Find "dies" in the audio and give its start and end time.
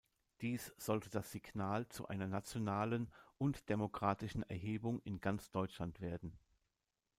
0.41-0.73